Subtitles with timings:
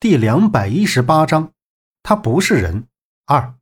[0.00, 1.52] 第两百一十八章，
[2.04, 2.86] 他不是人。
[3.26, 3.54] 二，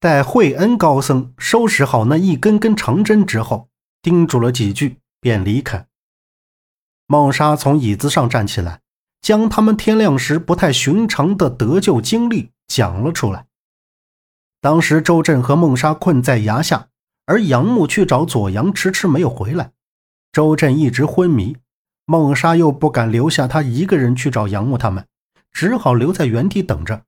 [0.00, 3.68] 待惠恩高僧收拾好那一根根长针之后，
[4.00, 5.86] 叮嘱了几句，便离开。
[7.06, 8.80] 孟莎从椅子上站起来，
[9.20, 13.46] 将他们天亮时不太寻常的得救经历讲了出来。
[14.62, 16.88] 当时周震和孟莎困在崖下，
[17.26, 19.72] 而杨木去找左阳，迟迟没有回来。
[20.32, 21.58] 周震一直昏迷。
[22.10, 25.06] 孟莎又不敢留下他一个人去找杨木他们，
[25.52, 27.02] 只好留在原地等着。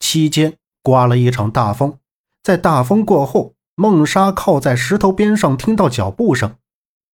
[0.00, 1.98] 期间刮了一场大风，
[2.42, 6.56] 在大风过后，孟莎靠在石头边上，听到脚步声，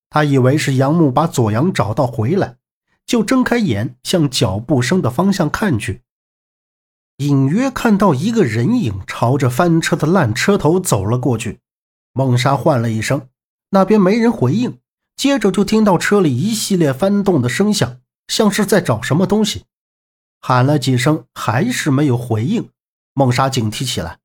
[0.08, 2.58] 他以为是杨木把左阳找到回来，
[3.04, 6.02] 就睁开眼向脚步声的方向看去，
[7.16, 11.58] 隐约看到一个人影朝着翻车的烂车头走了过去。
[12.12, 13.26] 孟莎唤了一声，
[13.70, 14.78] 那边没人回应。
[15.16, 19.64] 接着就听到车里一系列翻动的声响，像是在找什么东西。
[20.40, 22.70] 喊了几声，还是没有回应。
[23.12, 24.18] 孟莎警惕起来，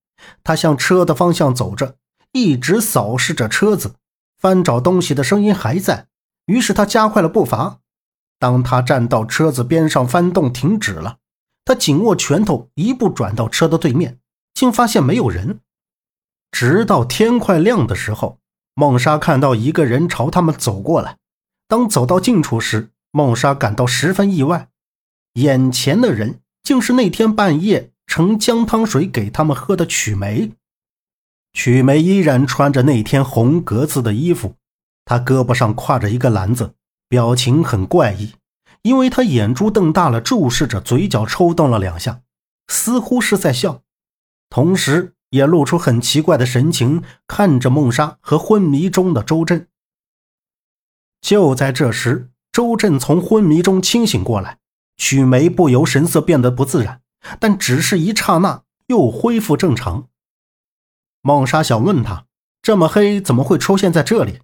[0.43, 1.97] 她向车的方向走着，
[2.31, 3.95] 一直扫视着车子。
[4.37, 6.07] 翻找东西的声音还在，
[6.45, 7.79] 于是她加快了步伐。
[8.39, 11.17] 当她站到车子边上，翻动停止了。
[11.65, 14.19] 她紧握拳头，一步转到车的对面，
[14.53, 15.59] 竟发现没有人。
[16.51, 18.39] 直到天快亮的时候。
[18.77, 21.17] 孟莎看到一个人朝他们走过来，
[21.65, 24.67] 当走到近处时，孟莎感到十分意外，
[25.35, 30.51] 眼前的人竟是那天半夜盛姜汤水给他们喝的曲梅。
[31.53, 34.55] 曲梅依然穿着那天红格子的衣服，
[35.05, 36.73] 她胳膊上挎着一个篮子，
[37.07, 38.33] 表情很怪异，
[38.81, 42.19] 因为她眼珠瞪大了，注视着，嘴角抽动了两下，
[42.67, 43.83] 似乎是在笑，
[44.49, 45.13] 同时。
[45.29, 49.67] 也露出很奇怪的神情，看着孟莎和昏迷中的周震。
[51.21, 54.59] 就在这时，周震从昏迷中清醒过来，
[54.95, 57.01] 曲梅不由神色变得不自然，
[57.39, 60.07] 但只是一刹那，又恢复正常。
[61.21, 62.27] 孟莎想问他，
[62.61, 64.41] 这么黑怎么会出现在这里？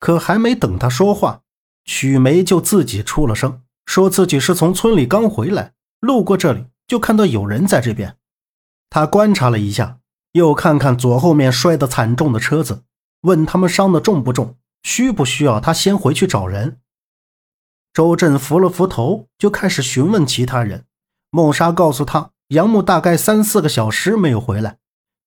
[0.00, 1.42] 可还没等他说话，
[1.84, 8.16] 曲梅就自己出了声，说自己是从村里刚回来，路过这里就看到有人在这边。
[8.88, 9.98] 他观察了一下。
[10.36, 12.82] 又看看左后面摔得惨重的车子，
[13.22, 16.78] 问他们伤的重不重，需不需要他先回去找人。
[17.94, 20.84] 周震扶了扶头，就开始询问其他人。
[21.30, 24.76] 孟莎告诉他，杨木大概三四个小时没有回来。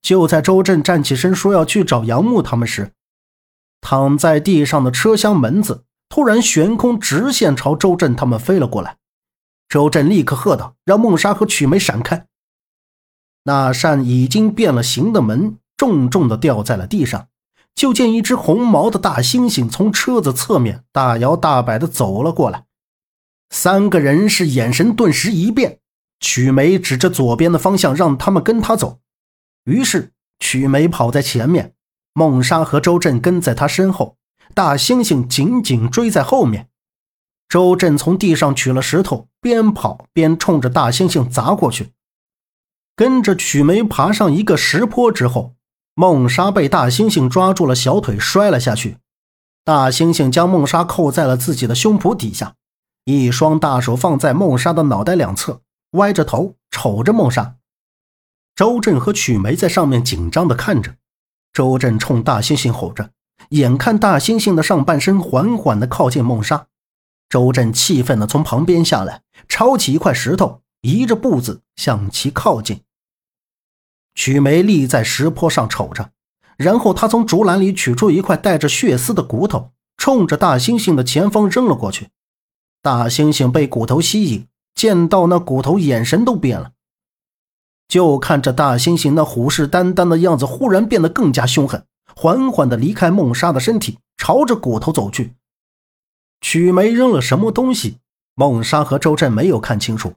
[0.01, 2.93] 就在周震站起身说要去找杨木他们时，
[3.81, 8.97] 躺在地上的车厢门子突然悬空，直线朝周震他们飞了过来。
[9.67, 12.27] 周震立刻喝道：“让孟莎和曲梅闪开！”
[13.43, 17.27] 那扇已经变了形的门重重地掉在了地上，
[17.73, 22.65] 就见一只红毛的大猩猩从车子侧面大摇大摆地走了过来。
[23.49, 25.79] 三个人是眼神顿时一变，
[26.19, 28.99] 曲梅指着左边的方向让他们跟他走。
[29.63, 31.73] 于是曲梅跑在前面，
[32.13, 34.17] 孟莎和周震跟在他身后，
[34.53, 36.67] 大猩猩紧紧追在后面。
[37.47, 41.93] 周震从地上取了石头，边跑边冲着大猩猩砸过去。
[42.99, 45.53] 跟着曲梅爬上一个石坡之后，
[45.93, 48.97] 孟莎被大猩猩抓住了小腿，摔了下去。
[49.63, 52.55] 大猩猩将孟莎扣在了自己的胸脯底下，
[53.05, 55.61] 一双大手放在孟莎的脑袋两侧，
[55.91, 57.55] 歪着头瞅着孟莎。
[58.53, 60.95] 周震和曲梅在上面紧张地看着。
[61.53, 63.11] 周震冲大猩猩吼着，
[63.51, 66.67] 眼看大猩猩的上半身缓缓地靠近孟莎，
[67.29, 72.81] 周震气愤地从旁边下来，抄起一块石头，移着步子向其靠近。
[74.15, 76.11] 曲梅立在石坡上瞅着，
[76.57, 82.09] 然后他从竹篮里取出一块带着血丝的骨头，冲着大猩猩的前方扔了过去。
[82.81, 86.71] 大猩猩被骨头吸引，见到那骨头，眼神都变了。
[87.87, 91.83] 就看着大猩猩那虎视眈眈的样子，忽然变得更加凶狠，
[92.15, 95.33] 缓缓地离开孟莎的身体，朝着骨头走去。
[96.41, 97.97] 曲梅扔了什么东西？
[98.35, 100.13] 孟莎和周震没有看清楚。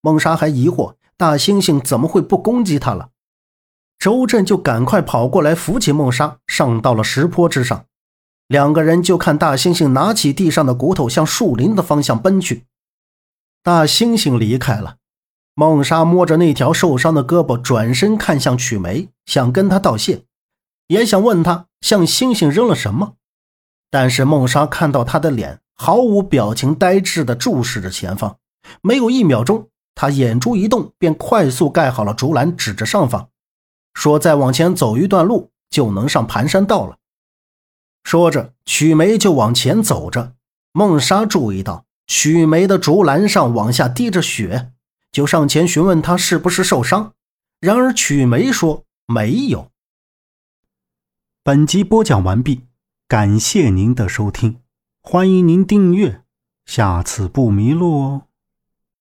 [0.00, 3.09] 孟莎还疑惑，大猩猩怎么会不攻击他了？
[4.00, 7.84] 周震就赶快跑过来扶起孟莎，上到了石坡之上。
[8.48, 12.64] 两个人就看大猩猩拿起地上的骨头，向树林的方向奔去。
[13.62, 14.96] 大猩猩离开了，
[15.54, 20.22] 孟莎摸着那条受伤的胳膊，转身看向曲梅，想跟他道谢，
[20.86, 23.16] 也想问他向猩猩扔了什么。
[23.90, 28.38] 但是孟莎看到他的脸毫无表情，呆滞地注视着前方。
[28.80, 33.28] 没有一秒钟，他眼珠一动，便快速盖好了竹篮，指着上方。
[33.94, 36.96] 说：“再往前走一段路，就能上盘山道了。”
[38.04, 40.34] 说着，曲梅就往前走着。
[40.72, 44.72] 孟莎注意到，曲梅的竹篮上往下滴着血，
[45.12, 47.12] 就上前询问她是不是受伤。
[47.60, 49.70] 然而曲梅说没有。
[51.42, 52.66] 本集播讲完毕，
[53.06, 54.60] 感谢您的收听，
[55.02, 56.22] 欢迎您订阅，
[56.64, 58.29] 下次不迷路哦。